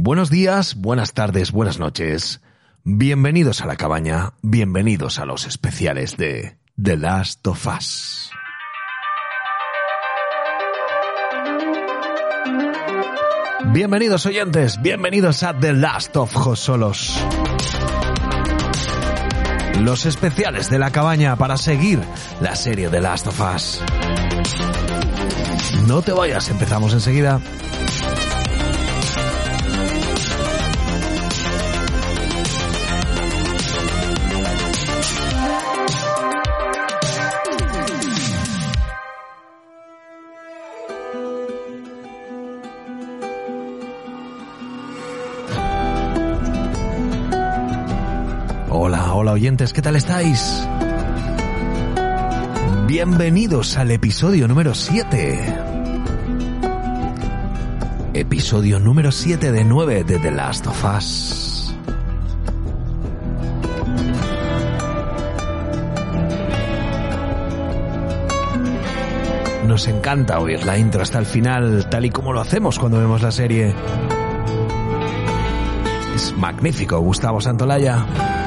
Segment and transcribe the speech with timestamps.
[0.00, 2.40] Buenos días, buenas tardes, buenas noches.
[2.84, 8.30] Bienvenidos a la cabaña, bienvenidos a los especiales de The Last of Us.
[13.72, 17.18] Bienvenidos oyentes, bienvenidos a The Last of Josolos.
[19.80, 21.98] Los especiales de la cabaña para seguir
[22.40, 23.82] la serie The Last of Us.
[25.88, 27.40] No te vayas, empezamos enseguida.
[48.70, 50.68] Hola, hola oyentes, ¿qué tal estáis?
[52.86, 55.56] Bienvenidos al episodio número 7.
[58.12, 61.74] Episodio número 7 de 9 de The Last of Us.
[69.66, 73.22] Nos encanta oír la intro hasta el final, tal y como lo hacemos cuando vemos
[73.22, 73.74] la serie.
[76.14, 78.37] Es magnífico, Gustavo Santolaya.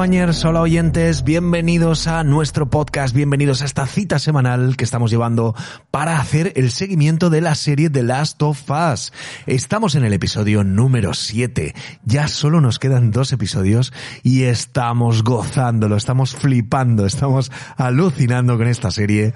[0.00, 5.54] Cabañers, hola oyentes, bienvenidos a nuestro podcast, bienvenidos a esta cita semanal que estamos llevando
[5.90, 9.12] para hacer el seguimiento de la serie The Last of Us.
[9.44, 15.96] Estamos en el episodio número 7, ya solo nos quedan dos episodios y estamos gozándolo,
[15.96, 19.34] estamos flipando, estamos alucinando con esta serie.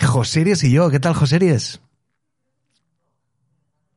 [0.00, 1.80] Joseries y yo, ¿qué tal Joseries?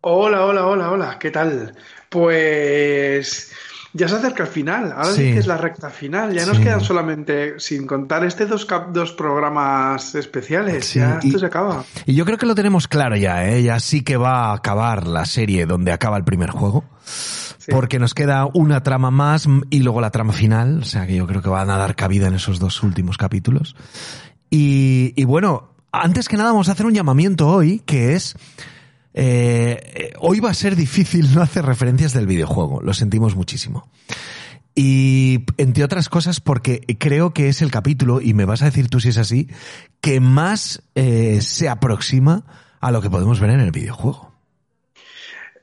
[0.01, 1.75] Hola, hola, hola, hola, ¿qué tal?
[2.09, 3.51] Pues
[3.97, 6.81] ya se acerca el final, ahora sí, que es la recta final, ya nos quedan
[6.81, 11.83] solamente, sin contar este dos, cap- dos programas especiales, Sí, ya y- esto se acaba.
[12.05, 13.63] Y yo creo que lo tenemos claro ya, ¿eh?
[13.63, 16.85] Ya sí que va a acabar la serie donde acaba el primer juego.
[17.69, 20.79] Porque nos queda una trama más y luego la trama final.
[20.83, 23.75] O sea que yo creo que van a dar cabida en esos dos últimos capítulos.
[24.49, 28.35] Y, y bueno, antes que nada vamos a hacer un llamamiento hoy, que es...
[29.19, 33.89] eh, eh, hoy va a ser difícil no hacer referencias del videojuego, lo sentimos muchísimo.
[34.75, 38.89] Y entre otras cosas porque creo que es el capítulo, y me vas a decir
[38.89, 39.49] tú si es así,
[40.01, 42.45] que más eh, se aproxima
[42.79, 44.31] a lo que podemos ver en el videojuego.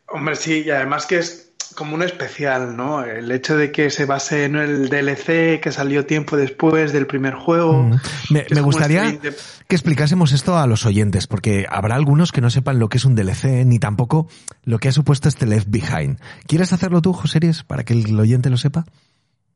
[0.09, 1.44] Hombre, sí, y además que es
[1.75, 3.05] como un especial, ¿no?
[3.05, 7.35] El hecho de que se base en el DLC que salió tiempo después del primer
[7.35, 7.83] juego.
[7.83, 8.01] Mm.
[8.31, 9.35] Me, gustaría de-
[9.69, 13.05] que explicásemos esto a los oyentes, porque habrá algunos que no sepan lo que es
[13.05, 14.29] un DLC, ni tampoco
[14.65, 16.19] lo que ha supuesto este Left Behind.
[16.47, 18.85] ¿Quieres hacerlo tú, Joseries, para que el oyente lo sepa?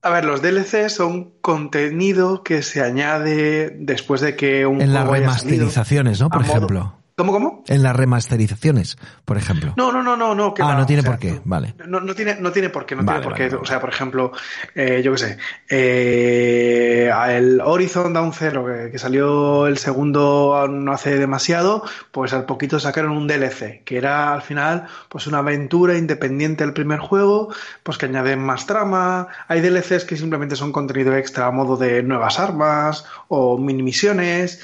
[0.02, 5.04] A ver, los DLC son contenido que se añade después de que un En las
[5.08, 6.30] haya remasterizaciones, ¿no?
[6.30, 6.97] Por modo- ejemplo.
[7.18, 7.64] ¿Cómo, cómo?
[7.66, 9.74] En las remasterizaciones, por ejemplo.
[9.76, 10.54] No, no, no, no, no.
[10.54, 11.74] que Ah, va, no tiene o sea, por qué, vale.
[11.84, 13.56] No, no tiene, no tiene por qué, no Vale, tiene por vale, qué.
[13.56, 13.62] vale.
[13.62, 14.30] O sea, por ejemplo,
[14.76, 20.92] eh, yo qué sé, eh, el Horizon Down Zero, que, que salió el segundo no
[20.92, 25.96] hace demasiado, pues al poquito sacaron un DLC, que era al final pues una aventura
[25.98, 27.52] independiente del primer juego,
[27.82, 29.26] pues que añaden más trama.
[29.48, 34.60] Hay DLCs que simplemente son contenido extra a modo de nuevas armas o mini misiones.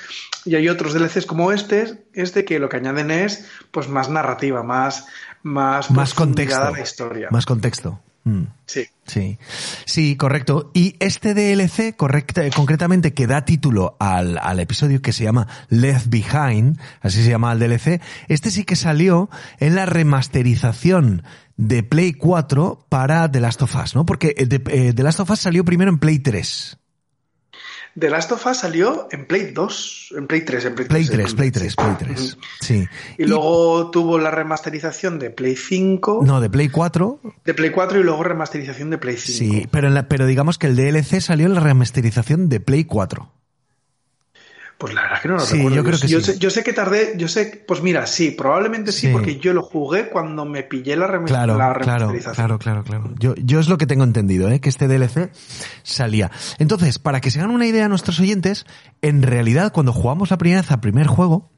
[0.46, 4.62] Y hay otros DLCs como este, este que lo que añaden es pues más narrativa,
[4.62, 5.06] más,
[5.42, 6.62] más, Más contexto.
[6.62, 7.28] a la historia.
[7.30, 8.00] Más contexto.
[8.24, 8.44] Mm.
[8.64, 8.86] Sí.
[9.06, 9.38] Sí,
[9.84, 10.70] sí, correcto.
[10.72, 16.06] Y este DLC, correcta, concretamente, que da título al, al episodio que se llama Left
[16.08, 19.28] Behind, así se llama el DLC, este sí que salió
[19.58, 21.22] en la remasterización
[21.58, 24.06] de Play 4 para The Last of Us, ¿no?
[24.06, 26.78] Porque eh, The, eh, The Last of Us salió primero en Play 3.
[27.98, 30.88] The Last of Us salió en Play 2, en Play 3, en Play 3.
[30.88, 32.38] Play en 3, Play 3, Play 3.
[32.60, 32.88] Sí.
[33.18, 38.00] Y luego tuvo la remasterización de Play 5, No, de Play 4, de Play 4
[38.00, 39.38] y luego remasterización de Play 5.
[39.54, 42.84] sí, pero, en la- pero digamos que el DLC salió en la remasterización de Play
[42.84, 43.30] 4.
[44.84, 45.76] Pues la verdad es que no lo Sí, recuerdo.
[45.76, 46.32] yo creo que yo sí.
[46.32, 49.12] Sé, yo sé que tardé, yo sé, pues mira, sí, probablemente sí, Sí.
[49.14, 51.78] porque yo lo jugué cuando me pillé la, remi- Claro, la claro,
[52.10, 52.34] remasterización.
[52.34, 53.14] claro, claro, claro.
[53.18, 54.60] Yo, yo es lo que tengo entendido, ¿eh?
[54.60, 55.30] que este DLC
[55.84, 56.30] salía.
[56.58, 58.66] Entonces, para que se hagan una idea nuestros oyentes,
[59.00, 61.50] en realidad cuando jugamos la primera vez al primer juego,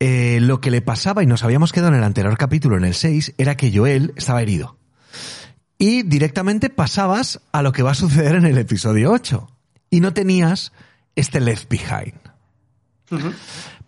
[0.00, 2.94] eh, lo que le pasaba, y nos habíamos quedado en el anterior capítulo, en el
[2.94, 4.76] 6, era que Joel estaba herido.
[5.78, 9.46] Y directamente pasabas a lo que va a suceder en el episodio 8.
[9.88, 10.72] Y no tenías
[11.16, 12.14] este Left Behind.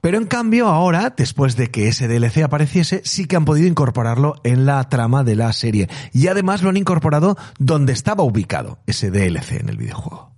[0.01, 4.35] Pero en cambio ahora, después de que ese DLC apareciese, sí que han podido incorporarlo
[4.43, 5.89] en la trama de la serie.
[6.13, 10.33] Y además lo han incorporado donde estaba ubicado ese DLC en el videojuego.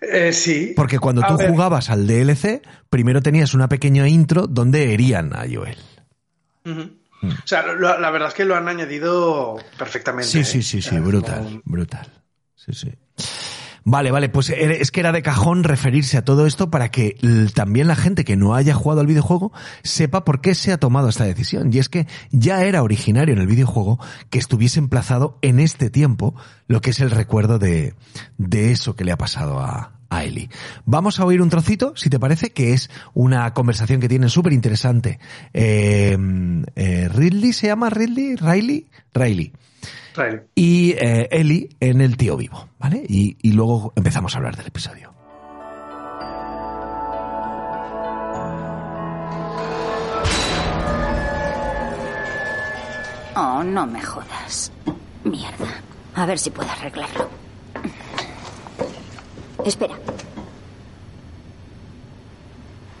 [0.00, 0.72] Eh, sí.
[0.76, 5.34] Porque cuando A tú ver, jugabas al DLC, primero tenías una pequeña intro donde herían
[5.34, 5.78] a Joel.
[6.64, 6.90] ujú.
[7.22, 10.28] O sea, lo- la verdad es que lo han añadido perfectamente.
[10.30, 10.44] Sí, ¿eh?
[10.44, 12.12] sí, sí, O sí, sea, brutal, brutal.
[12.54, 12.92] Sí, sí.
[13.88, 17.16] Vale, vale, pues es que era de cajón referirse a todo esto para que
[17.54, 19.52] también la gente que no haya jugado al videojuego
[19.84, 21.72] sepa por qué se ha tomado esta decisión.
[21.72, 26.34] Y es que ya era originario en el videojuego que estuviese emplazado en este tiempo
[26.66, 27.94] lo que es el recuerdo de,
[28.38, 30.48] de eso que le ha pasado a, a Ellie.
[30.84, 34.52] Vamos a oír un trocito, si te parece, que es una conversación que tienen súper
[34.52, 35.18] interesante.
[35.52, 36.16] Eh,
[36.74, 39.52] eh, Ridley se llama Ridley, Riley, Riley
[40.16, 40.42] Riley.
[40.54, 43.04] y eh, Ellie en el tío vivo, ¿vale?
[43.08, 45.12] Y, y luego empezamos a hablar del episodio.
[53.38, 54.72] Oh, no me jodas.
[55.24, 55.68] Mierda.
[56.14, 57.28] A ver si puedo arreglarlo.
[59.66, 59.98] Espera.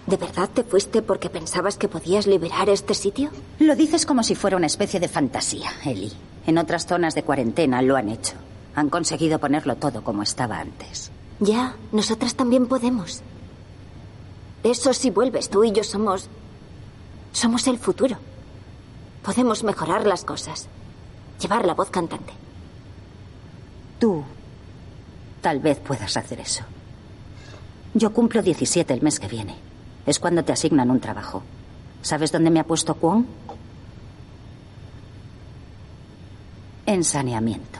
[0.06, 3.30] ¿De verdad te fuiste porque pensabas que podías liberar este sitio?
[3.60, 6.12] Lo dices como si fuera una especie de fantasía, Eli.
[6.44, 8.34] En otras zonas de cuarentena lo han hecho.
[8.74, 11.12] Han conseguido ponerlo todo como estaba antes.
[11.38, 13.22] Ya, nosotras también podemos.
[14.64, 16.28] Eso si vuelves, tú y yo somos...
[17.32, 18.16] Somos el futuro.
[19.22, 20.66] Podemos mejorar las cosas.
[21.40, 22.32] Llevar la voz cantante.
[24.00, 24.24] Tú
[25.46, 26.64] tal vez puedas hacer eso.
[27.94, 29.54] Yo cumplo 17 el mes que viene.
[30.04, 31.40] Es cuando te asignan un trabajo.
[32.02, 33.24] ¿Sabes dónde me ha puesto Kwon?
[36.84, 37.78] En saneamiento.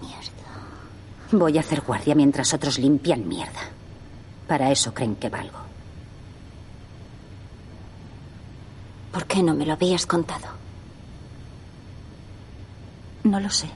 [0.00, 1.32] Mierda.
[1.32, 3.62] Voy a hacer guardia mientras otros limpian mierda.
[4.46, 5.58] Para eso creen que valgo.
[9.10, 10.46] ¿Por qué no me lo habías contado?
[13.24, 13.68] No lo sé.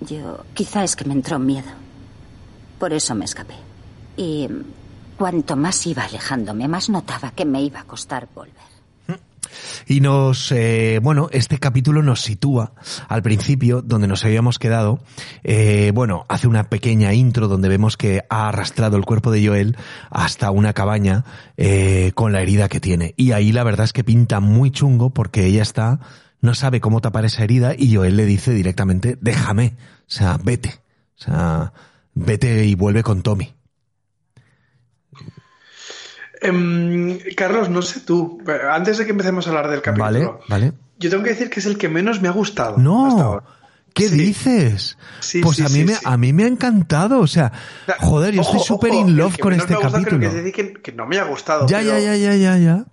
[0.00, 1.70] Yo quizá es que me entró miedo.
[2.78, 3.54] Por eso me escapé.
[4.16, 4.48] Y
[5.16, 8.76] cuanto más iba alejándome, más notaba que me iba a costar volver.
[9.86, 12.72] Y nos, eh, bueno, este capítulo nos sitúa
[13.08, 15.00] al principio, donde nos habíamos quedado.
[15.44, 19.76] Eh, bueno, hace una pequeña intro donde vemos que ha arrastrado el cuerpo de Joel
[20.10, 21.24] hasta una cabaña
[21.56, 23.14] eh, con la herida que tiene.
[23.16, 26.00] Y ahí la verdad es que pinta muy chungo porque ella está,
[26.40, 30.80] no sabe cómo tapar esa herida y Joel le dice directamente, déjame, o sea, vete,
[31.18, 31.72] o sea,
[32.14, 33.52] vete y vuelve con Tommy.
[36.40, 38.38] Em, Carlos, no sé tú.
[38.70, 40.72] Antes de que empecemos a hablar del capítulo, Vale, vale.
[40.98, 42.72] yo tengo que decir que es el que menos me ha gustado.
[42.72, 43.44] hasta No, ahora.
[43.94, 44.16] ¿qué Sí.
[44.18, 44.98] dices?
[45.20, 47.50] Sí, pues sí, a mí me a mí me ha encantado, o sea,
[48.00, 50.20] joder, yo estoy súper in love con este capítulo.
[50.20, 51.66] que, decir que, que no me ha gustado.
[51.66, 52.84] Ya, pero, ya, ya, ya, ya, ya.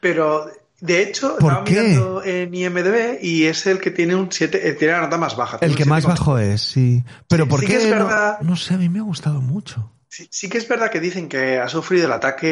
[0.00, 0.50] Pero
[0.80, 1.80] de hecho, ¿Por estaba qué?
[1.82, 5.36] mirando en IMDb y es el que tiene un 7, eh, tiene la nota más
[5.36, 5.58] baja.
[5.60, 6.08] El que más 7,8.
[6.08, 7.04] bajo es, sí.
[7.28, 7.72] Pero Sí, ¿por sí qué?
[7.72, 8.40] que es no, verdad.
[8.40, 9.92] no sé, a mí me ha gustado mucho.
[10.08, 12.48] Sí, sí que es verdad que dicen que ha sufrido el ataque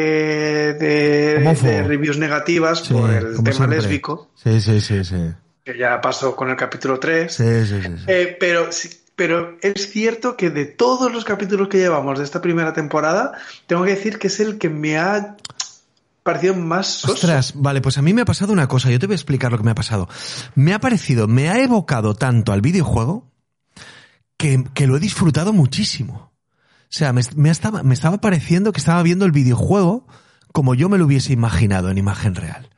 [0.79, 3.77] de, reviews negativas por el tema siempre.
[3.81, 5.15] lésbico, Sí, sí, sí, sí.
[5.65, 7.33] que ya pasó con el capítulo 3.
[7.33, 7.91] Sí, sí, sí.
[8.07, 12.41] Eh, pero, sí- pero es cierto que de todos los capítulos que llevamos de esta
[12.41, 13.33] primera temporada,
[13.67, 15.35] tengo que decir que es el que me ha
[16.33, 17.05] parecido más.
[17.05, 19.51] Ostras, vale, pues a mí me ha pasado una cosa, yo te voy a explicar
[19.51, 20.07] lo que me ha pasado.
[20.55, 23.31] Me ha parecido, me ha evocado tanto al videojuego
[24.37, 26.31] que, que lo he disfrutado muchísimo.
[26.83, 30.07] O sea, me, me estaba pareciendo que estaba viendo el videojuego
[30.51, 32.69] como yo me lo hubiese imaginado en imagen real.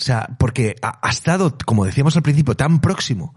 [0.00, 3.34] O sea, porque ha, estado, como decíamos al principio, tan próximo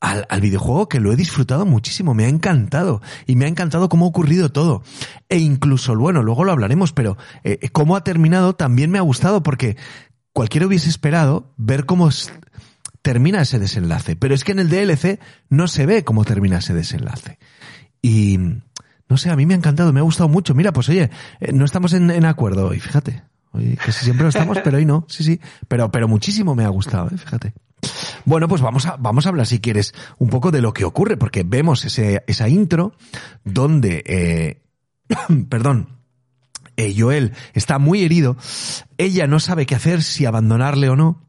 [0.00, 3.02] al, videojuego que lo he disfrutado muchísimo, me ha encantado.
[3.26, 4.82] Y me ha encantado cómo ha ocurrido todo.
[5.28, 9.42] E incluso, bueno, luego lo hablaremos, pero eh, cómo ha terminado también me ha gustado
[9.42, 9.76] porque
[10.32, 12.08] cualquiera hubiese esperado ver cómo
[13.02, 14.16] termina ese desenlace.
[14.16, 15.20] Pero es que en el DLC
[15.50, 17.38] no se ve cómo termina ese desenlace.
[18.00, 18.38] Y
[19.06, 20.54] no sé, a mí me ha encantado, me ha gustado mucho.
[20.54, 23.22] Mira, pues oye, eh, no estamos en, en acuerdo hoy, fíjate.
[23.56, 25.04] Hoy casi siempre lo estamos, pero hoy no.
[25.08, 25.40] Sí, sí.
[25.68, 27.52] Pero, pero muchísimo me ha gustado, eh, fíjate.
[28.24, 31.16] Bueno, pues vamos a, vamos a hablar, si quieres, un poco de lo que ocurre,
[31.16, 32.92] porque vemos ese, esa intro
[33.44, 34.62] donde eh,
[35.48, 35.88] perdón,
[36.76, 38.36] eh, Joel está muy herido,
[38.98, 41.25] ella no sabe qué hacer, si abandonarle o no,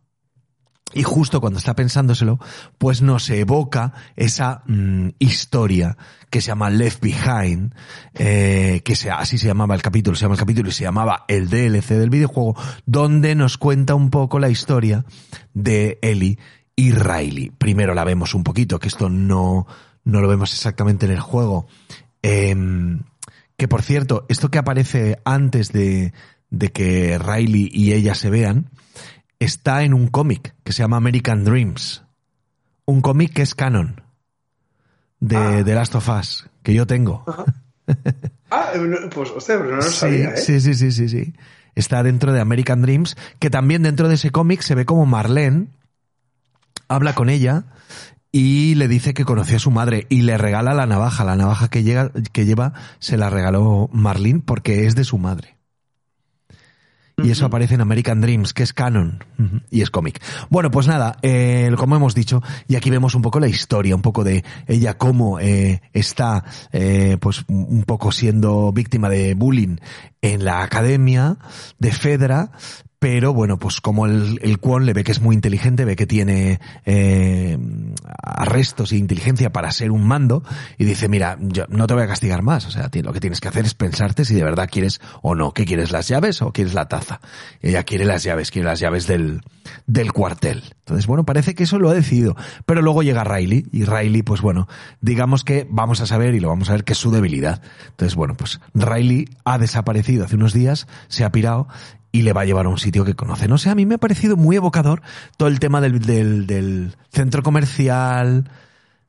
[0.94, 2.40] y justo cuando está pensándoselo,
[2.78, 5.98] pues nos evoca esa mm, historia
[6.30, 7.74] que se llama Left Behind,
[8.14, 11.26] eh, que sea, así se llamaba el capítulo, se llama el capítulo y se llamaba
[11.28, 15.06] el DLC del videojuego, donde nos cuenta un poco la historia
[15.54, 16.38] de Ellie
[16.76, 17.50] y Riley.
[17.50, 19.68] Primero la vemos un poquito, que esto no,
[20.04, 21.68] no lo vemos exactamente en el juego.
[22.22, 23.04] Em,
[23.58, 26.14] que por cierto, esto que aparece antes de,
[26.50, 28.70] de que Riley y ella se vean,
[29.40, 32.04] está en un cómic que se llama American Dreams.
[32.86, 34.02] Un cómic que es canon
[35.20, 35.62] de Ah.
[35.64, 37.24] The Last of Us, que yo tengo.
[38.50, 40.38] Ah, eh, pues, hostia, pero no lo sí, sabía, ¿eh?
[40.38, 41.34] sí, sí, sí, sí, sí.
[41.76, 45.68] Está dentro de American Dreams, que también dentro de ese cómic se ve como Marlene
[46.88, 47.66] habla con ella
[48.32, 51.26] y le dice que conoció a su madre y le regala la navaja.
[51.26, 55.57] La navaja que, llega, que lleva se la regaló Marlene porque es de su madre.
[57.24, 59.24] Y eso aparece en American Dreams, que es canon
[59.72, 60.22] y es cómic.
[60.52, 64.04] Bueno, pues nada, eh, como hemos dicho, y aquí vemos un poco la historia, un
[64.04, 69.78] poco de ella cómo eh, está, eh, pues un poco siendo víctima de bullying
[70.22, 71.38] en la academia
[71.80, 72.52] de Fedra,
[73.10, 76.60] pero bueno, pues como el, el le ve que es muy inteligente, ve que tiene
[76.86, 77.58] eh,
[78.22, 80.44] arrestos e inteligencia para ser un mando,
[80.78, 83.40] y dice, mira, yo no te voy a castigar más, o sea, lo que tienes
[83.40, 86.52] que hacer es pensarte si de verdad quieres o no, ¿qué quieres, las llaves o
[86.52, 87.22] quieres la taza?
[87.62, 89.40] Ella quiere las llaves, quiere las llaves del,
[89.86, 90.64] del cuartel.
[90.80, 92.36] Entonces, bueno, parece que eso lo ha decidido,
[92.66, 94.68] pero luego llega Riley, y Riley, pues bueno,
[95.00, 97.62] digamos que vamos a saber, y lo vamos a ver, que es su debilidad.
[97.92, 101.70] Entonces, bueno, pues Riley ha desaparecido hace unos días, se ha pirado,
[102.12, 103.48] y le va a llevar a un sitio que conoce.
[103.48, 105.02] No sé, a mí me ha parecido muy evocador
[105.38, 106.00] todo el tema del,
[106.48, 108.50] del, centro comercial,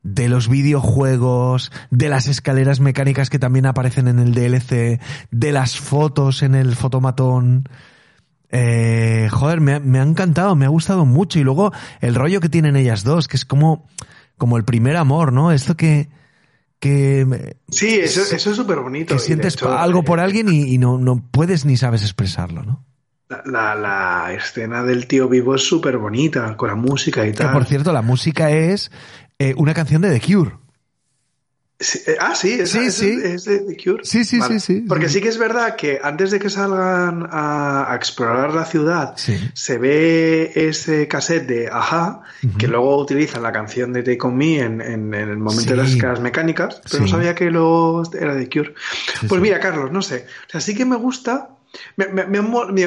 [0.02, 5.00] de los videojuegos, de las escaleras mecánicas que también aparecen en el DLC,
[5.30, 7.68] de las fotos en el fotomatón.
[8.50, 11.38] Eh, joder, me, me ha encantado, me ha gustado mucho.
[11.38, 13.86] Y luego el rollo que tienen ellas dos, que es como,
[14.36, 15.52] como el primer amor, ¿no?
[15.52, 16.08] Esto que,
[16.78, 19.14] que, Sí, eso, eso es súper bonito.
[19.14, 22.62] que sientes hecho, algo eh, por alguien y, y no, no puedes ni sabes expresarlo,
[22.62, 22.84] ¿no?
[23.28, 27.38] La, la, la escena del tío vivo es súper bonita, con la música y Que
[27.38, 27.52] tal.
[27.52, 28.90] por cierto, la música es
[29.38, 30.52] eh, una canción de The Cure.
[31.80, 33.20] Sí, eh, ah, sí, esa- Sí, esa sí.
[33.22, 34.04] es de The Cure.
[34.04, 35.20] Sí, sí, sí, sí, Porque sí.
[35.20, 39.14] que es verdad que antes de que salgan a, a explorar la ciudad,
[39.54, 42.22] se ve ese cassette de Aja,
[42.58, 45.76] que luego utilizan la canción de Take On Me en, en- en el momento de
[45.76, 48.74] las escalas mecánicas, pero no sabía que lo era de Cure.
[49.28, 50.26] Pues mira, Carlos, no sé.
[50.48, 51.50] O sea, sí que me gusta.
[51.96, 52.38] Me, me- me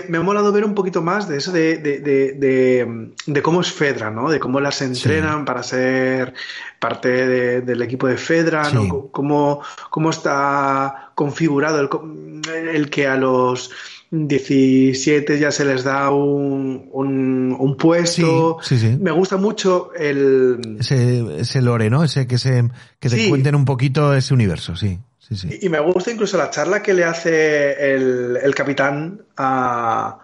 [0.07, 3.11] me- ha molado ver un poquito más de eso de, de, de, de-
[3.41, 4.29] cómo es Fedra, ¿no?
[4.29, 6.33] De cómo las entrenan para ser
[6.79, 8.81] parte de- del equipo de Fedra, ¿no?
[8.83, 8.89] Sí.
[9.11, 13.69] Cómo, cómo está configurado el, el que a los
[14.11, 18.57] 17 ya se les da un, un, un puesto.
[18.61, 18.97] Sí.
[18.99, 20.77] Me gusta mucho el...
[20.79, 22.03] Ese, ese lore, ¿no?
[22.03, 22.69] Ese que se,
[22.99, 23.29] que te Sí.
[23.29, 24.99] cuenten un poquito ese universo, sí.
[25.31, 25.59] Sí, sí.
[25.61, 30.19] Y me gusta incluso la charla que le hace el, el capitán a,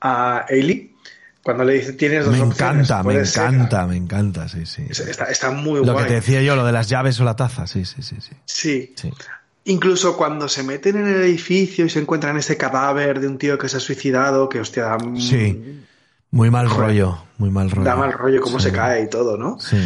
[0.00, 0.94] a Ailey
[1.42, 3.44] cuando le dice tienes dos Me opciones, encanta, me puedes ser".
[3.46, 4.84] encanta, me encanta, sí, sí.
[4.90, 6.04] Está, está muy Lo guay.
[6.04, 8.32] que te decía yo, lo de las llaves o la taza, sí, sí, sí, sí.
[8.44, 8.92] Sí.
[8.96, 9.10] sí.
[9.64, 13.58] Incluso cuando se meten en el edificio y se encuentran ese cadáver de un tío
[13.58, 15.80] que se ha suicidado, que hostia, da, Sí.
[16.32, 16.80] Muy mal Joder.
[16.88, 17.84] rollo, muy mal rollo.
[17.84, 18.66] da mal rollo cómo Sí.
[18.66, 19.58] se cae y todo, ¿no?
[19.58, 19.76] Sí.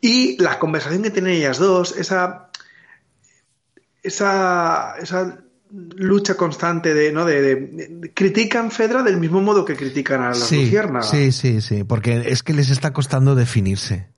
[0.00, 2.49] Y la conversación que tienen ellas dos, esa.
[4.02, 4.94] Esa.
[5.00, 5.38] esa
[5.72, 7.24] lucha constante de, ¿no?
[7.24, 10.64] De, de- de- critican Fedra del mismo modo que critican a las sí,
[11.04, 14.08] sí, sí, sí, porque es que les está costando definirse.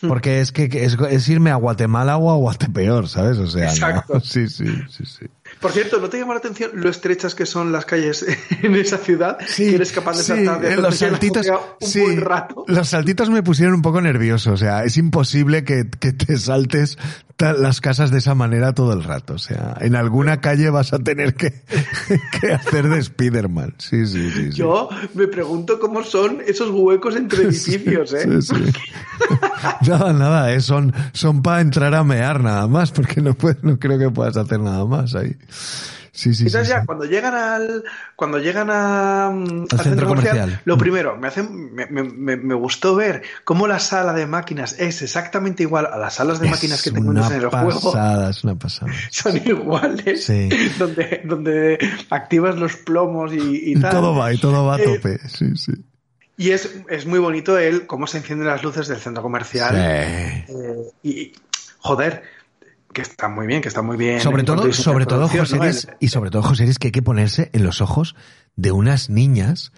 [0.00, 0.08] Hmm.
[0.08, 3.36] Porque es que es, es irme a Guatemala o a Guatepeor, ¿sabes?
[3.36, 3.70] O sea, no.
[3.72, 4.20] Exacto.
[4.24, 5.26] Sí, sí, sí, sí.
[5.60, 8.24] Por cierto, ¿no te llama la atención lo estrechas que son las calles
[8.62, 9.38] en esa ciudad?
[9.56, 11.46] que eres capaz de sí, saltar de en los saltitos,
[11.80, 12.64] un sí, buen rato.
[12.68, 16.98] los saltitos me pusieron un poco nervioso, o sea, es imposible que, que te saltes
[17.38, 20.98] las casas de esa manera todo el rato, o sea, en alguna calle vas a
[20.98, 21.52] tener que,
[22.40, 24.52] que hacer de Spiderman, sí, sí, sí.
[24.52, 24.58] sí.
[24.58, 28.40] Yo me pregunto cómo son esos huecos entre edificios, ¿eh?
[28.40, 28.72] Sí, sí.
[29.86, 33.78] nada, nada, eh, son, son para entrar a mear nada más, porque no, puedes, no
[33.78, 35.35] creo que puedas hacer nada más ahí.
[36.12, 36.42] Sí, sí, sí.
[36.46, 36.86] Entonces ya sí.
[36.86, 37.84] cuando llegan al
[38.16, 40.60] cuando llegan a, al, centro comercial.
[40.64, 40.78] lo Mm.
[40.78, 45.84] primero me, hace, me, me- gustó ver cómo la sala de máquinas es exactamente igual
[45.84, 48.44] a las salas de máquinas que Es te encuentras en el una juego pasada, es
[48.44, 48.90] una pasada.
[49.10, 50.48] son iguales Sí.
[50.78, 51.78] donde donde
[52.08, 55.72] activas los plomos y, tal todo va, y todo va a Eh, tope, sí, sí.
[56.38, 59.74] y es, es muy bonito el cómo se encienden las luces del centro comercial.
[59.78, 60.46] Eh,
[61.02, 61.32] y
[61.78, 62.22] joder
[62.96, 64.22] que está muy bien, que está muy bien.
[64.22, 65.58] Sobre todo, sobre todo, José
[66.00, 68.16] y sobre todo, José Luis, que hay que ponerse en los ojos
[68.56, 69.70] de unas niñas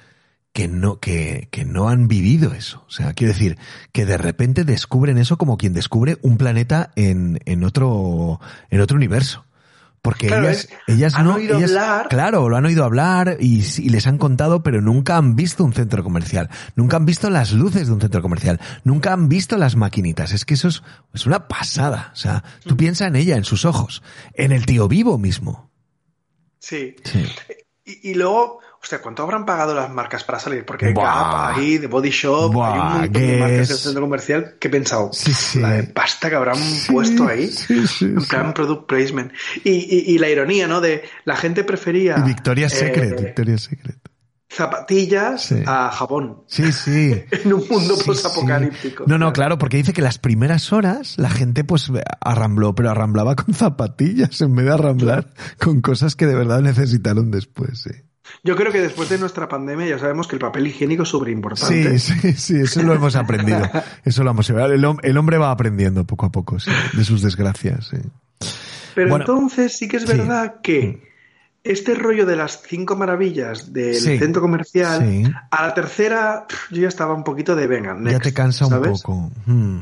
[0.52, 2.84] que no, que, que no han vivido eso.
[2.86, 3.58] O sea, quiero decir,
[3.90, 8.38] que de repente descubren eso como quien descubre un planeta en, en otro,
[8.70, 9.44] en otro universo.
[10.08, 12.08] Porque Claro, ellas, ellas han no, oído ellas- hablar.
[12.08, 13.60] claro, lo han oído hablar y,
[13.90, 17.88] les han contado, pero nunca han visto un centro comercial, nunca han visto las luces
[17.88, 20.32] de un centro comercial, nunca han visto las maquinitas.
[20.32, 22.08] Es que eso es, es una pasada.
[22.14, 22.78] O sea, tú Mm.
[22.78, 25.70] piensa en ella, en sus ojos, en el tío vivo mismo.
[26.58, 26.96] Sí.
[27.04, 27.24] Sí.
[27.84, 30.64] Y, y luego, hostia, ¿cuánto habrán pagado las marcas para salir?
[30.64, 31.04] Porque Buah.
[31.52, 34.68] Gap, ahí, The Body Shop, Buah, hay un montón de marcas del centro comercial que
[34.68, 35.60] he pensado, Sí, sí.
[35.60, 36.58] la de pasta que habrán
[36.90, 37.50] puesto ahí,
[38.00, 39.32] en plan product placement.
[39.64, 40.80] Y, y- y la ironía, ¿no?
[40.80, 43.96] De la gente prefería Y Victoria's eh, Secret, Victoria's Secret.
[44.50, 46.42] zapatillas a jabón.
[46.46, 47.22] Sí, sí.
[47.30, 48.94] En un mundo sí.
[49.06, 53.36] No, no, claro, porque dice que las primeras horas la gente pues arrambló, pero arramblaba
[53.36, 55.32] con zapatillas en vez de arramblar
[55.62, 57.90] con cosas que de verdad necesitaron después, sí.
[58.44, 61.28] Yo creo que después de nuestra pandemia ya sabemos que el papel higiénico es súper
[61.30, 61.98] importante.
[61.98, 63.62] Sí, sí, sí, eso lo hemos aprendido.
[64.04, 67.88] Eso lo hemos el, el hombre va aprendiendo poco a poco, sí, de sus desgracias,
[67.88, 67.96] sí.
[68.94, 70.14] Pero Bueno, entonces sí que es sí.
[70.14, 70.18] Mm.
[70.18, 71.08] verdad que
[71.64, 77.14] este rollo de las cinco maravillas del centro comercial, a la tercera yo ya estaba
[77.14, 79.30] un poquito de venga, ya te cansa un poco.
[79.46, 79.78] Hmm.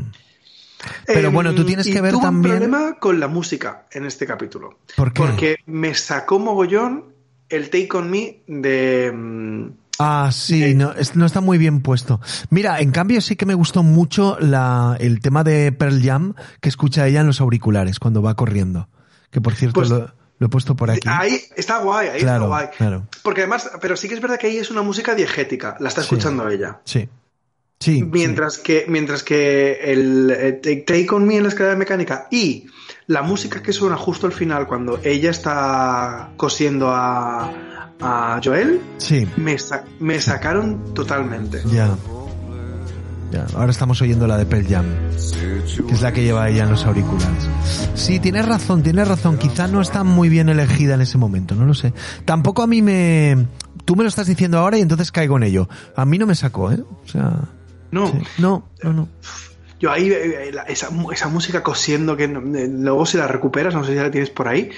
[1.07, 3.87] Pero Em, bueno, tú tienes y que ver tuve también- un problema con la música
[3.91, 4.79] en este capítulo.
[4.97, 5.23] ¿Por qué?
[5.23, 7.15] Porque me sacó mogollón
[7.49, 9.12] el Take On Me de...
[9.15, 12.21] mm, Ah, sí, Eh, no, no está muy bien puesto.
[12.50, 16.69] Mira, en cambio sí que me gustó mucho la, el tema de Pearl Jam que
[16.69, 18.88] escucha ella en los auriculares cuando va corriendo.
[19.31, 21.09] Que por cierto Pues- lo, lo he puesto por aquí.
[21.11, 22.67] Ahí está guay, ahí Claro, está guay.
[22.76, 23.07] claro.
[23.23, 26.03] Porque además, pero sí que es verdad que ahí es una música diegética, la está
[26.03, 26.09] Sí.
[26.09, 26.81] escuchando ella.
[26.85, 27.09] Sí.
[27.81, 28.03] Sí.
[28.03, 32.67] Mientras que, mientras que el, eh, Take Take On Me en la escalera mecánica y
[33.06, 37.50] la música que suena justo al final cuando ella está cosiendo a,
[38.00, 39.28] a Joel, Sí.
[39.36, 41.62] me, sa- me sacaron totalmente.
[41.66, 41.90] Ya.
[43.32, 44.84] Ya, ahora estamos oyendo la de Pearl Jam,
[45.88, 47.49] que es la que lleva ella en los auriculares.
[47.95, 49.36] Sí, tienes razón, tienes razón.
[49.36, 51.92] Quizá no está muy bien elegida en ese momento, no lo sé.
[52.25, 53.47] Tampoco a mí me...
[53.84, 55.69] Tú me lo estás diciendo ahora y entonces caigo en ello.
[55.97, 56.78] A mí no me sacó, ¿eh?
[57.04, 57.32] O sea...
[57.90, 58.19] No, sí.
[58.38, 59.08] No, no, no.
[59.78, 63.84] Yo ahí, eh, la- esa, esa música cosiendo que eh, luego si la recuperas, no
[63.84, 64.71] sé si la tienes por ahí,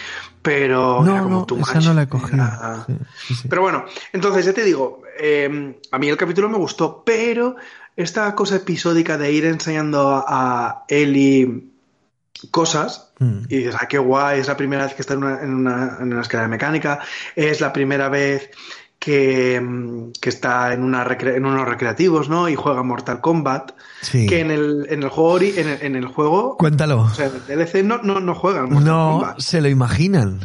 [0.43, 1.03] pero...
[1.05, 2.35] No, era como no, esa no la he cogido.
[2.35, 2.97] Era- Sí,
[3.29, 3.49] sí, sí.
[3.49, 7.57] Pero bueno, entonces ya te digo, eh, a mí el capítulo me gustó, pero
[7.97, 11.65] esta cosa episódica de ir enseñando a, Ellie
[12.51, 13.41] cosas, Mm.
[13.49, 15.97] y dices, ah, qué guay, es la primera vez que está en una, en una,
[16.01, 17.01] en una escalera mecánica,
[17.35, 18.51] es la primera vez
[18.99, 22.49] que, mm, que está en, una recre- en unos recreativos, ¿no?
[22.49, 24.27] Y juega Mortal Kombat, Sí.
[24.27, 27.03] que en el, en el juego, ori- en el, en el juego, Cuéntalo.
[27.03, 29.41] o sea, en el DLC no, no, no juegan Mortal No, Kombat.
[29.41, 30.41] se lo imaginan.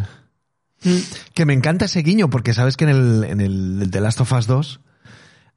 [1.34, 4.34] Que me encanta ese guiño, porque sabes que en el, en el The Last of
[4.34, 4.82] Us 2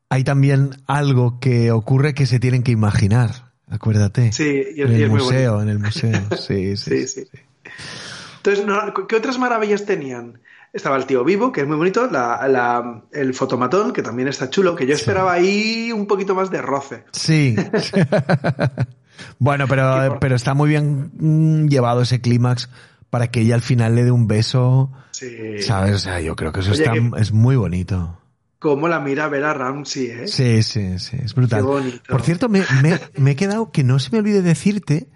[0.08, 3.52] hay también algo que ocurre que se tienen que imaginar.
[3.68, 4.32] Acuérdate.
[4.32, 6.12] Sí, y es, en y el es museo, en el museo.
[6.38, 7.06] Sí, sí.
[7.06, 7.28] Sí, sí.
[8.36, 10.38] Entonces, no, ¿qué otras maravillas tenían?
[10.76, 14.50] Estaba el tío vivo, que es muy bonito, la, la- el fotomatón, que también está
[14.50, 17.04] chulo, que yo esperaba ahí un poquito más de roce.
[17.12, 17.56] Sí.
[19.38, 22.68] bueno, pero, pero está muy bien mm, llevado ese clímax
[23.10, 24.92] para que ella al final le dé un beso.
[25.12, 25.62] Sí.
[25.62, 25.94] ¿Sabes?
[25.94, 28.20] O sea, yo creo que eso Oye, está, que- es muy bonito.
[28.58, 30.28] Cómo la mira ver a Ramsey, ¿eh?
[30.28, 31.60] Sí, sí, sí, es brutal.
[31.60, 32.00] Qué bonito.
[32.08, 35.08] Por cierto, me, me- me he quedado que no se me olvide decirte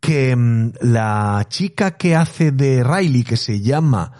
[0.00, 4.12] que mm, la chica que hace de Riley, que se llama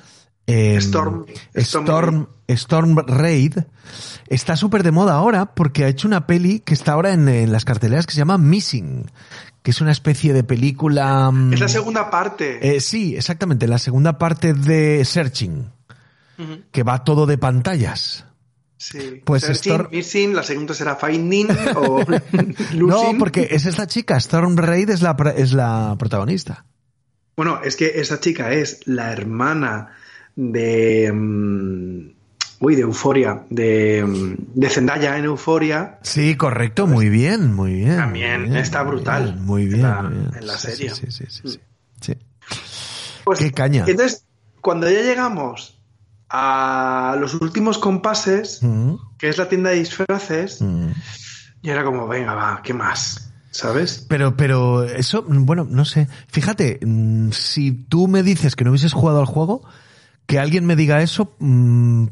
[0.46, 1.24] em, Storm-
[1.55, 3.59] Storm Storm, Storm Raid,
[4.28, 7.52] está súper de moda ahora porque ha hecho una peli que está ahora en, en
[7.52, 9.11] las carteleras que se llama Missing,
[9.62, 11.31] que es una especie de película...
[11.31, 12.76] mm, Es la segunda parte.
[12.76, 15.70] eh, sí, exactamente, la segunda parte de Searching,
[16.72, 18.26] que va todo de pantallas.
[18.76, 19.22] Sí.
[19.24, 22.05] pues Searching, Storm- Missing, la segunda será Finding o
[22.74, 26.64] No, porque es esta chica, Storm Raid es la, es la protagonista.
[27.37, 29.90] Bueno, es que esa chica es la hermana
[30.37, 31.11] de...
[31.12, 32.12] mm,
[32.61, 35.99] uy, de Euforia, de, mm, de Zendaya en Euforia.
[36.03, 37.97] Sí, correcto, muy bien, muy bien.
[37.97, 39.37] También muy bien, está brutal.
[39.40, 40.31] Muy bien, Está muy bien.
[40.38, 40.90] en la serie.
[40.95, 41.61] Sí, sí, sí, sí, sí.
[42.01, 42.14] Sí.
[43.25, 43.85] Pues, Qué caña.
[43.87, 44.25] Entonces,
[44.61, 45.79] cuando ya llegamos
[46.29, 50.87] a los últimos compases, Mm, que es la tienda de disfraces, mm.
[51.62, 53.29] yo era como, venga, va, ¿qué más?
[53.51, 54.07] ¿Sabes?
[54.09, 56.09] Pero, pero eso, bueno, no sé.
[56.29, 59.62] Fíjate, mm, si tú me dices que no hubieses jugado al juego,
[60.26, 62.06] que alguien me diga eso, mm,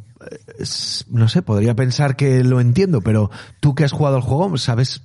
[0.58, 4.56] es- no sé, podría pensar que lo entiendo, pero tú que has jugado al juego,
[4.58, 5.02] sabes,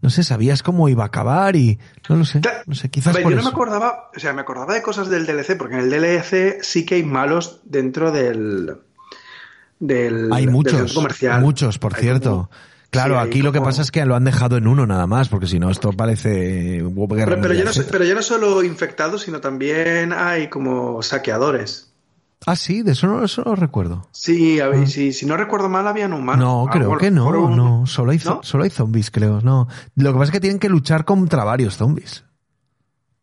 [0.00, 3.22] no sé, sabías cómo iba a acabar y no lo sé, no sé, quizás Ver,
[3.22, 5.80] por yo no me acordaba, o sea, me acordaba de cosas del DLC, porque en
[5.82, 8.78] el DLC sí que hay malos dentro del.
[9.80, 11.40] del Hay del muchos, centro comercial.
[11.40, 12.30] muchos, por Hay cierto.
[12.30, 12.50] como-
[12.90, 15.28] claro, sí, aquí lo que pasa es que lo han dejado en uno nada más,
[15.28, 19.40] porque si no esto parece Pero, pero, ya no, pero ya no solo infectados, sino
[19.40, 21.87] también hay como saqueadores.
[22.50, 24.08] Ah, sí, de eso no, eso no lo recuerdo.
[24.12, 26.44] Sí, a ver, si, si no recuerdo mal, habían humanos.
[26.44, 29.68] No, Ah, creo que no, no, solo hay, solo hay zombies, creo, no.
[29.96, 32.24] Lo que pasa es que tienen que luchar contra varios zombies.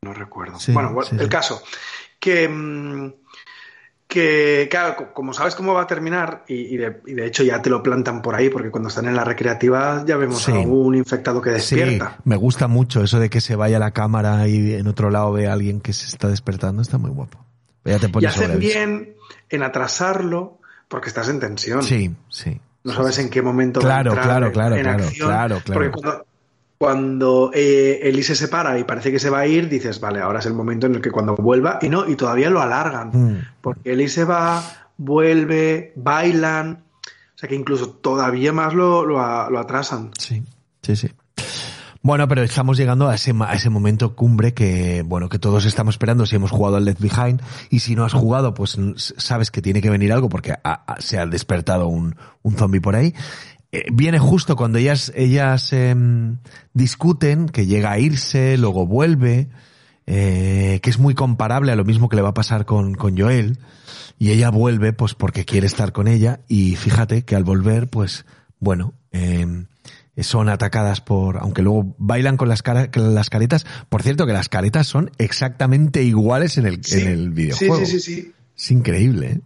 [0.01, 0.59] No recuerdo.
[0.59, 1.29] Sí, bueno, sí, el sí.
[1.29, 1.61] caso.
[2.19, 3.13] Que, mm,
[4.07, 7.43] que, claro, co- como sabes cómo va a terminar, y, y de, y de hecho
[7.43, 10.53] ya te lo plantan por ahí, porque cuando están en la recreativa ya vemos a
[10.53, 12.17] un infectado que Sí, despierta.
[12.23, 15.31] me gusta mucho eso de que se vaya a la cámara y en otro lado
[15.33, 17.43] ve a alguien que se está despertando, está muy guapo.
[17.83, 19.14] Ya te pones hacen bien
[19.49, 21.83] en atrasarlo porque estás en tensión.
[21.83, 22.59] Sí, sí.
[22.83, 25.27] No sabes en qué momento Claro, va a entrar claro, claro, en claro, acción.
[25.27, 25.81] claro, claro.
[25.81, 26.25] Porque cuando,
[26.77, 30.39] cuando eh, Eli se separa y parece que se va a ir, dices, vale, ahora
[30.39, 33.09] es el momento en el que cuando vuelva, y no, y todavía lo alargan.
[33.11, 33.47] Mm.
[33.61, 34.61] Porque Eli se va,
[34.97, 36.83] vuelve, bailan.
[37.33, 40.11] O sea que incluso todavía más lo, lo, lo atrasan.
[40.17, 40.43] Sí,
[40.81, 41.09] sí, sí.
[42.05, 45.95] Bueno, pero estamos llegando a ese, a ese momento cumbre que, bueno, que todos estamos
[45.95, 47.41] esperando si hemos jugado al Left Behind
[47.71, 51.17] y si no has jugado, pues sabes que tiene que venir algo porque ha- se
[51.17, 53.15] ha despertado un, un zombie por ahí.
[53.71, 56.37] Eh, viene justo cuando ellas, ellas em,
[56.75, 59.49] discuten, que llega a irse, luego vuelve,
[60.05, 63.17] eh, que es muy comparable a lo mismo que le va a pasar con, con
[63.17, 63.57] Joel.
[64.19, 66.41] Y ella vuelve, pues porque quiere estar con ella.
[66.47, 68.27] Y fíjate que al volver, pues,
[68.59, 69.65] bueno, em,
[70.23, 73.65] son atacadas por, aunque luego bailan con las, cara- las caretas.
[73.89, 77.85] Por cierto, que las caretas son exactamente iguales en el, Sí, en el sí, videojuego.
[77.85, 78.31] sí, sí, sí.
[78.57, 79.39] Es increíble, ¿eh?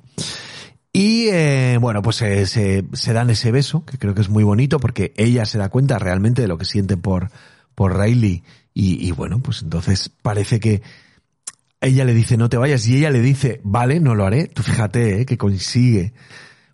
[0.92, 4.44] Y eh, bueno, pues eh, se, se dan ese beso, que creo que es muy
[4.44, 7.30] bonito, porque ella se da cuenta realmente de lo que siente por,
[7.76, 8.44] por Riley.
[8.74, 10.82] Y, y bueno, pues entonces parece que
[11.82, 14.48] ella le dice no te vayas y ella le dice vale, no lo haré.
[14.48, 15.26] Tú fíjate, ¿eh?
[15.26, 16.14] que consigue.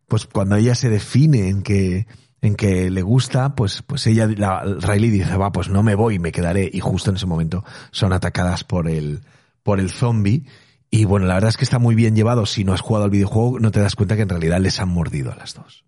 [0.07, 2.07] Pues cuando ella se define en que,
[2.45, 6.19] en que le gusta, pues, pues ella, la, Riley dice va, pues no me voy,
[6.19, 6.69] me quedaré.
[6.71, 9.21] Y justo en ese momento son atacadas por el,
[9.63, 10.45] por el zombie.
[10.89, 12.45] Y bueno, la verdad es que está muy bien llevado.
[12.45, 14.89] Si no has jugado al videojuego, no te das cuenta que en realidad les han
[14.89, 15.83] mordido a las dos.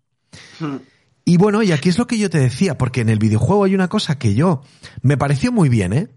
[0.60, 0.76] Hmm.
[1.24, 3.74] Y bueno, y aquí es lo que yo te decía, porque en el videojuego hay
[3.74, 4.62] una cosa que yo
[5.02, 6.08] me pareció muy bien, ¿eh?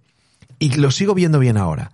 [0.57, 1.91] Y lo sigo viendo bien ahora.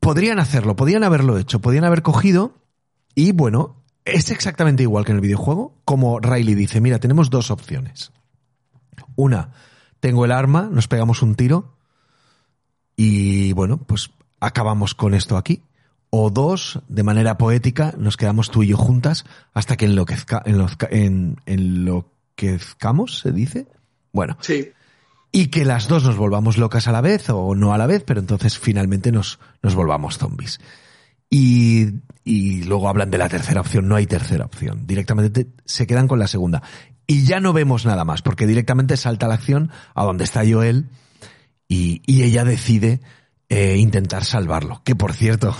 [0.00, 2.54] Podrían hacerlo, podrían haberlo hecho, podrían haber cogido
[3.14, 7.50] y bueno, es exactamente igual que en el videojuego, como Riley dice, mira, tenemos dos
[7.50, 8.12] opciones.
[9.16, 9.52] Una,
[10.00, 11.76] tengo el arma, nos pegamos un tiro
[12.96, 14.10] y bueno, pues
[14.40, 15.62] acabamos con esto aquí.
[16.10, 20.88] O dos, de manera poética, nos quedamos tú y yo juntas hasta que enloquezca, enlozca-
[20.90, 23.66] en, enloquezcamos, se dice.
[24.12, 24.72] Bueno, Sí.
[25.30, 28.02] y que las dos nos volvamos locas a la vez o no a la vez,
[28.06, 30.60] pero entonces finalmente nos, nos volvamos zombies.
[31.34, 36.06] Y, luego hablan de la tercera opción, no hay tercera opción, directamente te- se quedan
[36.06, 36.62] con la segunda.
[37.06, 40.90] Y ya no vemos nada más, porque directamente salta la acción a donde está Joel
[41.68, 43.00] y, y ella decide
[43.48, 44.82] eh, intentar salvarlo.
[44.84, 45.56] Que por cierto,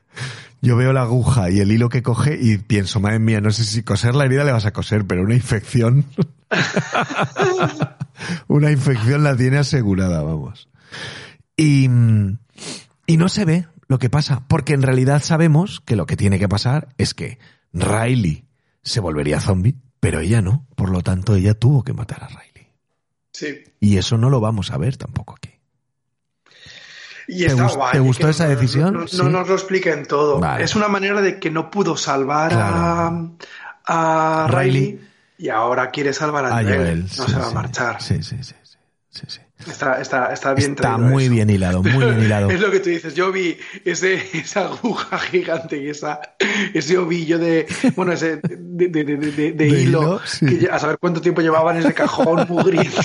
[0.60, 3.64] yo veo la aguja y el hilo que coge y pienso, madre mía, no sé
[3.64, 6.04] si coser la herida le vas a coser, pero una infección.
[8.48, 10.68] una infección la tiene asegurada, vamos.
[11.56, 11.88] Y,
[13.06, 16.38] y no se ve lo que pasa, porque en realidad sabemos que lo que tiene
[16.38, 17.38] que pasar es que
[17.72, 18.44] Riley
[18.82, 20.66] se volvería zombie, pero ella no.
[20.76, 22.68] Por lo tanto, ella tuvo que matar a Riley.
[23.32, 23.64] Sí.
[23.80, 25.50] Y eso no lo vamos a ver tampoco aquí.
[27.28, 28.94] Y ¿Te está gust- guay, te gustó esa no- decisión?
[28.94, 29.22] No, no Sí.
[29.22, 30.38] nos lo expliquen todo.
[30.38, 30.64] Vale.
[30.64, 33.36] Es una manera de que no pudo salvar Claro.
[33.84, 34.82] a, a Riley.
[34.92, 36.76] Riley y ahora quiere salvar a, A Joel.
[36.76, 37.02] Joel.
[37.02, 38.00] No sí, se va a marchar.
[38.02, 38.36] Sí, sí.
[38.42, 38.54] sí,
[39.10, 39.40] sí, sí.
[39.66, 41.32] Está, está, está bien Está traído muy eso.
[41.32, 42.50] bien hilado, muy bien hilado.
[42.56, 43.14] Es lo que tú dices.
[43.14, 46.20] Yo vi ese, esa aguja gigante y esa,
[46.74, 47.66] ese ovillo de,
[47.96, 50.44] bueno, ese de, de- de- de- hilo, hilo, sí.
[50.46, 53.00] que ya- a saber cuánto tiempo llevaba en ese cajón mugriento.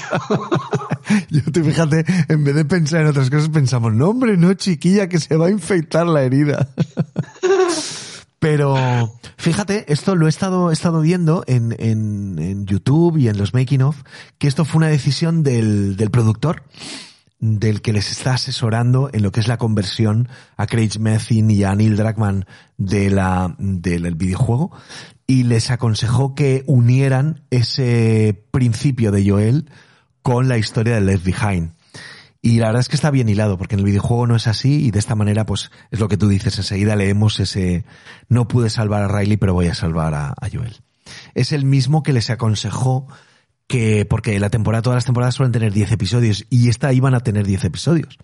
[1.30, 5.08] Yo tú fíjate, en vez de pensar en otras cosas, pensamos, no hombre, no chiquilla,
[5.08, 6.68] que se va a infectar la herida.
[8.42, 8.76] Pero
[9.38, 14.02] fíjate, esto lo he estado, he estado viendo en, YouTube y en los making of,
[14.40, 16.64] que esto fue una decisión del, productor,
[17.40, 20.28] del que les está asesorando en lo que es la conversión
[20.58, 24.72] a Craig Mazin y a Neil Druckmann de la, del videojuego,
[25.28, 29.70] y les aconsejó que unieran ese principio de Joel
[30.24, 31.74] con la historia de Left Behind.
[32.42, 34.86] Y la verdad es que está bien hilado, porque en el videojuego no es así,
[34.86, 37.86] y de esta manera, pues, es lo que tú dices, enseguida leemos ese,
[38.30, 40.78] no pude salvar a Riley, pero voy a salvar a, a Joel.
[41.36, 43.08] Es el mismo que les aconsejó
[43.68, 47.22] que, porque la temporada, todas las temporadas suelen tener 10 episodios y esta iban a
[47.22, 48.18] tener 10 episodios.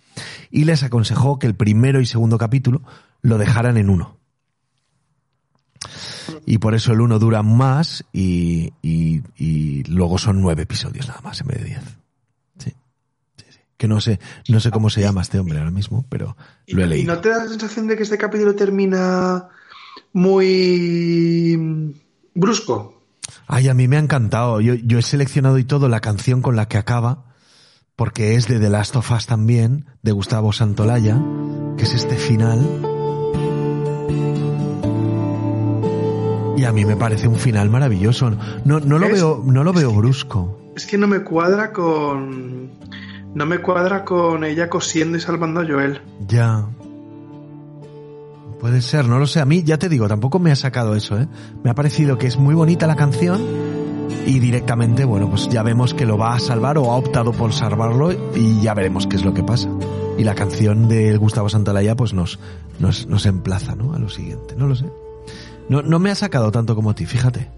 [0.52, 2.82] Y les aconsejó que el primero y segundo capítulo
[3.22, 4.18] lo dejaran en uno.
[6.46, 11.22] Y por eso el uno dura más y, y, y luego son nueve episodios nada
[11.22, 11.98] más en vez de diez.
[13.78, 16.36] Que no sé, no sé cómo se llama este hombre ahora mismo, pero
[16.68, 17.13] lo he ¿Y leído.
[17.16, 19.50] no te da la sensación de que este capítulo termina
[20.13, 21.94] muy
[22.34, 23.04] brusco?
[23.48, 24.62] Ay, a mí me ha encantado.
[24.62, 27.26] Yo, yo he seleccionado y todo la canción con la que acaba,
[27.96, 31.22] porque es de The Last of Us también, de Gustavo Santolaya,
[31.78, 32.60] que es este final.
[36.58, 38.32] Y a mí me parece un final maravilloso.
[38.66, 40.60] No, no lo Es- veo, no lo veo brusco.
[40.76, 42.70] Es que no me cuadra con.
[43.34, 46.02] No me cuadra con ella cosiendo y salvando a Joel.
[46.28, 46.66] Ya.
[48.60, 49.40] Puede ser, no lo sé.
[49.40, 51.28] A mí, ya te digo, tampoco me ha sacado eso, ¿eh?
[51.63, 53.40] Me ha parecido que es muy bonita la canción
[54.26, 57.54] y directamente, bueno, pues ya vemos que lo va a salvar o ha optado por
[57.54, 59.70] salvarlo y ya veremos qué es lo que pasa.
[60.18, 62.40] Y la canción de Gustavo Santalaya pues nos,
[62.80, 63.94] nos, nos emplaza, ¿no?
[63.94, 64.56] A lo siguiente.
[64.58, 64.86] No lo sé.
[65.70, 67.50] No, no me ha sacado tanto como a ti, fíjate.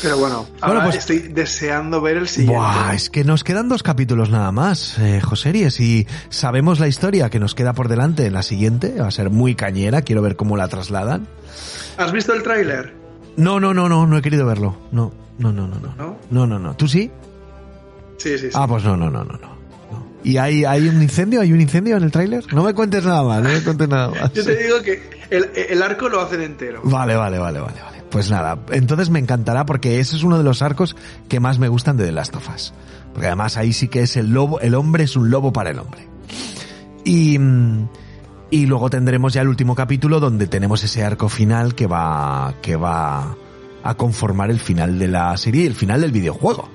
[0.00, 2.56] Pero bueno, ahora pues- estoy deseando ver el siguiente.
[2.56, 7.30] Buah, es que nos quedan dos capítulos nada más, eh, Joseries, y sabemos la historia
[7.30, 8.94] que nos queda por delante en la siguiente.
[9.00, 11.26] Va a ser muy cañera, quiero ver cómo la trasladan.
[11.96, 12.94] ¿Has visto el tráiler?
[13.36, 14.76] No, no, no, no, no he querido verlo.
[14.92, 15.94] No, no, no, no, no.
[15.96, 16.16] ¿No?
[16.30, 16.76] No, no, no.
[16.76, 17.10] ¿Tú sí?
[18.18, 18.50] Sí, sí, sí.
[18.54, 19.38] Ah, pues no, no, no, no, no.
[19.38, 20.06] no.
[20.24, 21.40] ¿Y hay, hay un incendio?
[21.40, 22.44] ¿Hay un incendio en el tráiler?
[22.52, 24.32] No me cuentes nada más, no me cuentes nada más.
[24.34, 26.80] Yo te digo que el, el arco lo hacen entero.
[26.84, 27.97] Vale, vale, vale, vale, vale.
[28.10, 30.96] Pues nada, entonces me encantará porque ese es uno de los arcos
[31.28, 32.72] que más me gustan de The Last of Us.
[33.12, 35.78] Porque además ahí sí que es el lobo, el hombre es un lobo para el
[35.78, 36.08] hombre.
[37.04, 37.88] Y, mm,
[38.50, 42.76] y luego tendremos ya el último capítulo donde tenemos ese arco final que va, que
[42.76, 43.36] va
[43.82, 46.68] a conformar el final de la serie y el final del videojuego.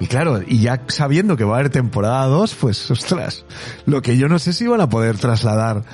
[0.00, 3.44] Y claro, y ya sabiendo que va a haber temporada 2, pues ostras,
[3.84, 5.84] lo que yo no sé si van a poder trasladar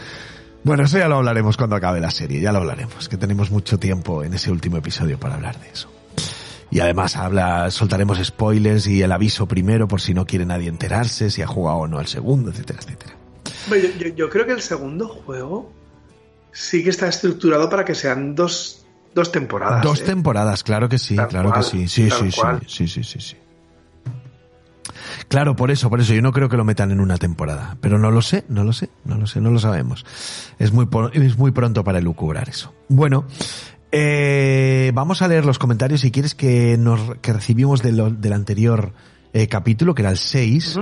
[0.64, 3.78] bueno, eso ya lo hablaremos cuando acabe la serie, ya lo hablaremos, que tenemos mucho
[3.78, 5.90] tiempo en ese último episodio para hablar de eso.
[6.70, 11.30] Y además habla, soltaremos spoilers y el aviso primero por si no quiere nadie enterarse,
[11.30, 13.14] si ha jugado o no al segundo, etcétera, etcétera.
[13.70, 13.76] Yo,
[14.08, 15.70] yo- yo creo que el segundo juego
[16.50, 19.82] sí que está estructurado para que sean dos, dos temporadas.
[19.84, 20.04] Dos ¿eh?
[20.04, 22.30] temporadas, claro que sí, claro cual, que sí, sí, sí,
[22.66, 23.36] sí, sí, sí, sí.
[25.28, 27.98] Claro, por eso, por eso yo no creo que lo metan en una temporada, pero
[27.98, 30.04] no lo sé, no lo sé, no lo sé, no lo sabemos.
[30.58, 32.72] Es muy, es muy pronto para elucubrar eso.
[32.88, 33.24] Bueno,
[33.92, 38.32] eh, vamos a leer los comentarios si quieres que nos que recibimos de lo- del
[38.32, 38.92] anterior
[39.34, 40.78] eh, capítulo, que era el 6.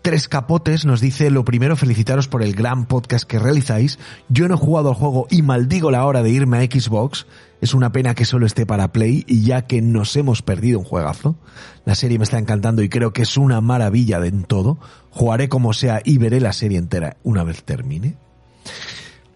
[0.00, 3.98] Tres Capotes nos dice, lo primero, felicitaros por el gran podcast que realizáis.
[4.30, 7.26] Yo no he jugado al juego y maldigo la hora de irme a Xbox.
[7.60, 10.86] Es una pena que solo esté para Play y ya que nos hemos perdido un
[10.86, 11.36] juegazo.
[11.84, 14.78] La serie me está encantando y creo que es una maravilla de en todo.
[15.10, 18.16] Jugaré como sea y veré la serie entera una vez termine.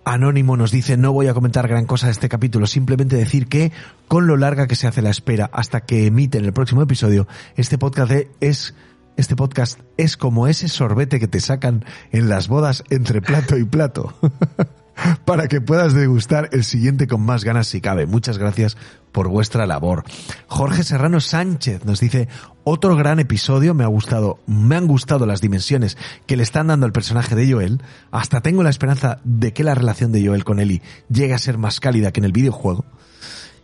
[0.05, 3.73] Anónimo nos dice, no voy a comentar gran cosa de este capítulo, simplemente decir que
[4.07, 7.79] con lo larga que se hace la espera hasta que emiten el próximo episodio, este
[7.79, 8.75] podcast es
[9.17, 13.65] este podcast es como ese sorbete que te sacan en las bodas entre plato y
[13.65, 14.15] plato.
[15.25, 18.07] Para que puedas degustar el siguiente con más ganas si cabe.
[18.07, 18.77] Muchas gracias
[19.13, 20.05] por vuestra labor.
[20.47, 22.29] Jorge Serrano Sánchez nos dice,
[22.65, 26.87] otro gran episodio, me ha gustado, me han gustado las dimensiones que le están dando
[26.87, 27.83] al personaje de Joel.
[28.11, 31.59] Hasta tengo la esperanza de que la relación de Joel con Ellie llegue a ser
[31.59, 32.85] más cálida que en el videojuego.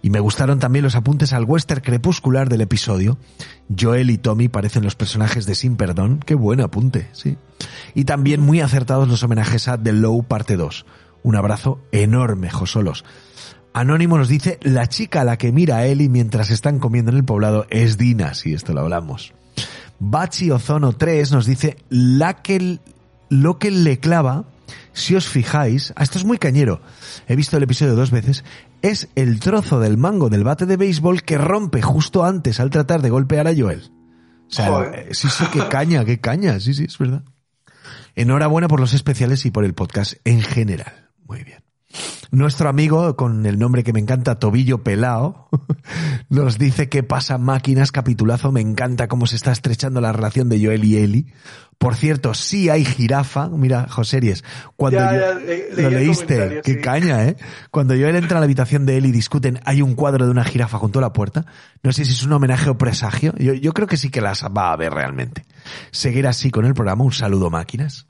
[0.02, 3.18] Y me gustaron también los apuntes al western crepuscular del episodio.
[3.78, 6.20] Joel y Tommy parecen los personajes de Sin Perdón.
[6.24, 7.36] Qué buen apunte, sí.
[7.94, 10.86] Y también muy acertados los homenajes a The Low parte 2.
[11.22, 13.04] Un abrazo enorme, Josolos.
[13.72, 17.18] Anónimo nos dice, la chica a la que mira a Eli mientras están comiendo en
[17.18, 19.32] el poblado es Dina, si esto lo hablamos.
[20.00, 22.80] Bachi Ozono 3 nos dice, la que,
[23.28, 24.46] lo que le clava,
[24.92, 26.80] si os fijáis, a esto es muy cañero,
[27.28, 28.44] he visto el episodio dos veces,
[28.82, 33.02] es el trozo del mango del bate de béisbol que rompe justo antes al tratar
[33.02, 33.92] de golpear a Joel.
[34.48, 34.94] O sea, Joder.
[35.10, 37.22] eh, sí, sí, qué caña, qué caña, sí, sí, es verdad.
[38.16, 41.09] Enhorabuena por los especiales y por el podcast en general.
[41.30, 41.62] Muy bien.
[42.32, 45.48] Nuestro amigo, con el nombre que me encanta, Tobillo Pelao,
[46.28, 50.64] nos dice que pasa máquinas, capitulazo, me encanta cómo se está estrechando la relación de
[50.64, 51.26] Joel y Eli.
[51.78, 54.44] Por cierto, sí hay jirafa, mira, Joseries,
[54.76, 56.80] cuando Ya, yo- ya, le- leí lo leíste, qué sí.
[56.80, 57.36] caña, ¿eh?
[57.70, 60.44] Cuando Joel entra a la habitación de Eli y discuten, hay un cuadro de una
[60.44, 61.46] jirafa junto a la puerta.
[61.82, 64.44] No sé si es un homenaje o presagio, yo, yo creo que sí que las
[64.44, 65.46] va a ver realmente.
[65.90, 68.06] Seguir así con el programa, un saludo máquinas.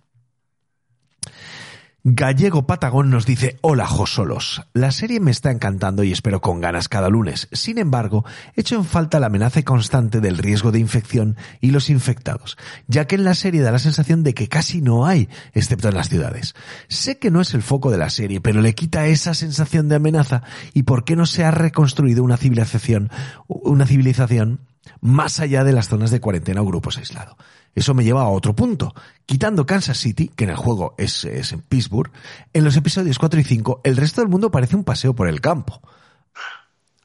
[2.03, 6.89] Gallego Patagón nos dice, hola Josolos, la serie me está encantando y espero con ganas
[6.89, 7.47] cada lunes.
[7.53, 8.25] Sin embargo,
[8.57, 13.17] echo en falta la amenaza constante del riesgo de infección y los infectados, ya que
[13.17, 16.55] en la serie da la sensación de que casi no hay, excepto en las ciudades.
[16.89, 19.97] Sé que no es el foco de la serie, pero le quita esa sensación de
[19.97, 23.11] amenaza y por qué no se ha reconstruido una civilización,
[23.47, 24.61] una civilización
[25.03, 27.37] más allá de las zonas de cuarentena o grupos aislados.
[27.75, 28.95] Eso me lleva a otro punto.
[29.27, 32.11] Quitando Kansas City, que en el juego es, en Pittsburgh,
[32.53, 35.41] en los episodios 4 y 5 el resto del mundo parece un paseo por el
[35.41, 35.81] campo.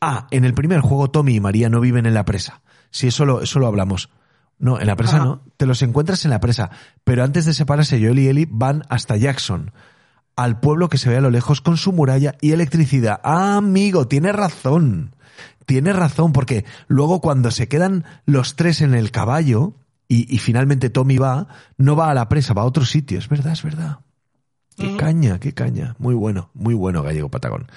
[0.02, 2.62] Ah, en el primer juego Tommy y María no viven en la presa.
[2.90, 4.10] Si eso lo, eso lo hablamos.
[4.58, 5.42] No, en la presa no.
[5.58, 6.72] Te los encuentras en la presa.
[7.04, 9.72] Pero antes de separarse, Joel y Ellie van hasta Jackson,
[10.36, 13.20] al pueblo que se ve a lo lejos con su muralla y electricidad.
[13.24, 15.16] Ah, amigo, tiene razón.
[15.66, 19.74] Tiene razón, porque luego cuando se quedan los tres en el caballo,
[20.08, 23.18] y, finalmente Tommy va, no va a la presa, va a otro sitio.
[23.18, 24.00] Es verdad, es verdad.
[24.78, 25.96] Qué caña, qué caña.
[26.00, 27.68] Muy bueno, muy bueno Gallego Patagón.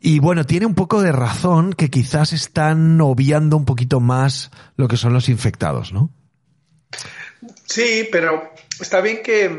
[0.00, 4.86] Y bueno, tiene un poco de razón que quizás están obviando un poquito más lo
[4.86, 6.10] que son los infectados, ¿no?
[7.64, 9.50] Sí, pero está bien que,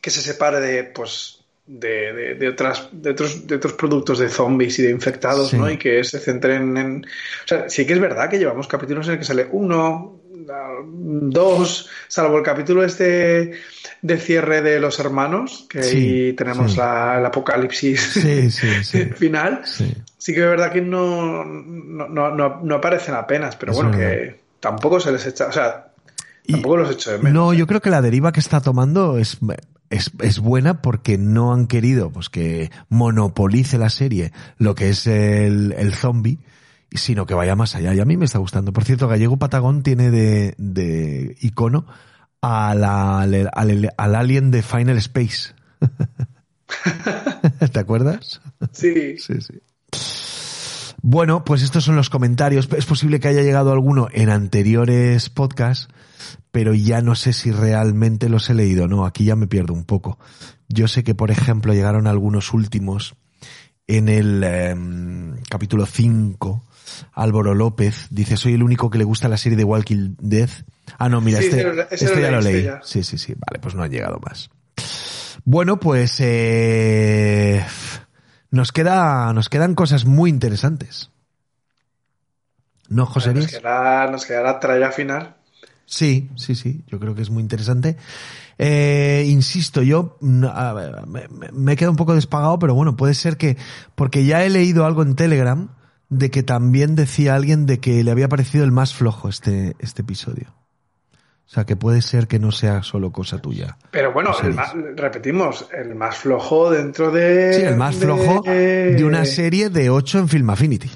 [0.00, 4.78] que se separe de, pues, de, de, otras, de, otros, de otros productos de zombies
[4.78, 5.70] y de infectados, ¿no?
[5.70, 7.04] Y que se centren en...
[7.44, 10.19] O sea, sí que es verdad que llevamos capítulos en el que sale uno,
[10.84, 13.52] dos, salvo el capítulo este
[14.02, 18.00] de cierre de los hermanos, que ahí tenemos la, el apocalipsis
[19.16, 19.62] final.
[19.64, 19.94] Sí.
[20.26, 25.46] que es verdad que no, no, aparecen apenas, pero bueno, que tampoco se les echa,
[25.46, 25.92] o sea,
[26.46, 27.32] tampoco los echo de menos.
[27.32, 29.38] No, yo creo que la deriva que está tomando es,
[29.90, 35.06] es, es, buena porque no han querido pues que monopolice la serie lo que es
[35.06, 36.38] el, el zombie
[36.92, 37.94] sino que vaya más allá.
[37.94, 38.72] Y a mí me está gustando.
[38.72, 41.86] Por cierto, Gallego Patagón tiene de, de icono
[42.40, 45.54] al, al, al, alien de Final Space.
[47.72, 48.40] ¿Te acuerdas?
[48.72, 49.16] Sí.
[49.18, 49.60] Sí, sí.
[51.02, 52.68] Bueno, pues estos son los comentarios.
[52.76, 55.88] Es posible que haya llegado alguno en anteriores podcasts,
[56.50, 58.86] pero ya no sé si realmente los he leído.
[58.86, 60.18] No, aquí ya me pierdo un poco.
[60.68, 63.14] Yo sé que, por ejemplo, llegaron algunos últimos
[63.86, 66.64] en el em, capítulo 5
[67.12, 70.50] Álvaro López dice, soy el único que le gusta la serie de Walking Dead.
[70.98, 72.68] Ah, no, mira, este, este ya lo leí.
[72.82, 73.34] Sí, sí, sí.
[73.34, 74.50] Vale, pues no han llegado más.
[75.44, 77.64] Bueno, pues eh,
[78.50, 81.10] nos queda, nos quedan cosas muy interesantes.
[82.88, 85.36] ¿No, José Nos quedará, nos quedará tralla final.
[85.86, 86.84] Sí, sí, sí.
[86.88, 87.96] Yo creo que es muy interesante.
[88.58, 90.48] Eh, insisto, yo me,
[91.52, 93.56] me he quedado un poco despagado, pero bueno, puede ser que,
[93.94, 95.68] porque ya he leído algo en Telegram
[96.10, 100.02] de que también decía alguien de que le había parecido el más flojo este, este
[100.02, 100.54] episodio.
[101.46, 103.76] O sea, que puede ser que no sea solo cosa tuya.
[103.90, 104.30] Pero bueno,
[104.94, 107.54] repetimos, el más flojo dentro de...
[107.54, 110.90] Sí, el más flojo de una serie de 8 en Film Affinity.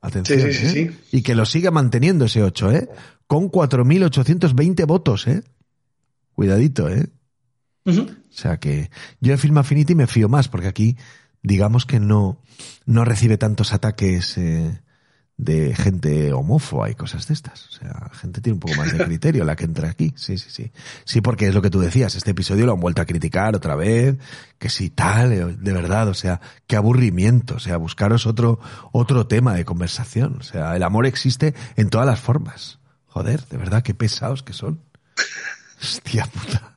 [0.00, 0.40] Atención.
[0.40, 0.70] Sí, sí, ¿eh?
[0.70, 2.88] sí, Y que lo siga manteniendo ese 8, ¿eh?
[3.26, 5.42] Con 4.820 votos, ¿eh?
[6.34, 7.06] Cuidadito, ¿eh?
[7.84, 7.92] O
[8.30, 10.96] sea que yo en Film Affinity me fío más, porque aquí
[11.46, 12.40] digamos que no,
[12.86, 14.80] no recibe tantos ataques eh,
[15.36, 17.68] de gente homófoba y cosas de estas.
[17.68, 20.12] O sea, gente tiene un poco más de criterio la que entra aquí.
[20.16, 20.72] Sí, sí, sí.
[21.04, 23.76] Sí, porque es lo que tú decías, este episodio lo han vuelto a criticar otra
[23.76, 24.16] vez,
[24.58, 28.58] que si tal, eh, de verdad, o sea, qué aburrimiento, o sea, buscaros otro,
[28.90, 30.38] otro tema de conversación.
[30.40, 32.80] O sea, el amor existe en todas las formas.
[33.06, 34.80] Joder, de verdad, qué pesados que son.
[35.80, 36.76] Hostia puta.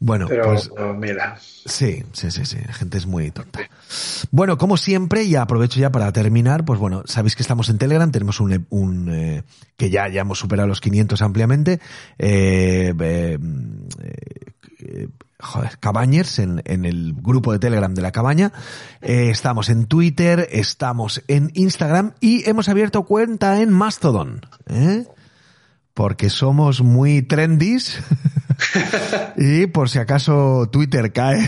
[0.00, 1.38] Bueno, pues mira.
[1.38, 2.56] Sí, sí, sí, sí.
[2.66, 3.60] La gente es muy tonta.
[4.30, 8.10] Bueno, como siempre, y aprovecho ya para terminar, pues bueno, sabéis que estamos en Telegram,
[8.10, 9.42] tenemos un, un eh,
[9.76, 11.80] que ya, ya hemos superado los 500 ampliamente.
[12.18, 13.38] Eh, eh,
[14.78, 15.08] eh,
[15.38, 18.52] joder, Cabañers en, en, el grupo de Telegram de la cabaña.
[19.02, 24.40] Eh, estamos en Twitter, estamos en Instagram y hemos abierto cuenta en Mastodon.
[24.66, 25.04] ¿eh?
[26.00, 28.02] Porque somos muy trendys
[29.36, 31.46] y por si acaso Twitter cae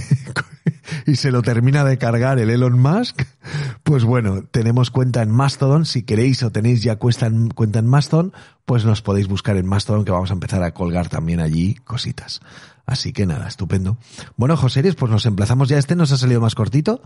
[1.07, 3.23] y se lo termina de cargar el Elon Musk,
[3.83, 5.87] pues bueno, tenemos cuenta en Mastodon.
[5.87, 8.35] Si queréis o tenéis ya cuenta en, cuenta en Mastodon,
[8.67, 12.43] pues nos podéis buscar en Mastodon que vamos a empezar a colgar también allí cositas.
[12.85, 13.97] Así que nada, estupendo.
[14.37, 15.79] Bueno, José, pues nos emplazamos ya.
[15.79, 17.01] Este nos ha salido más cortito.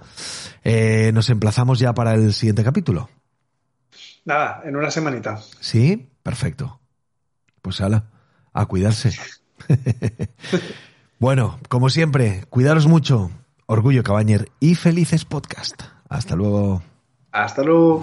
[0.65, 3.09] Eh, nos emplazamos ya para el siguiente capítulo.
[4.25, 5.39] Nada, en una semanita.
[5.61, 6.81] Sí, perfecto
[7.67, 8.05] pues ala,
[8.53, 9.11] a cuidarse.
[11.19, 13.33] bueno, como siempre, cuidaros mucho.
[13.67, 15.83] Orgullo Cabañer y felices podcast.
[16.09, 16.81] Hasta luego.
[17.33, 18.03] Hasta luego.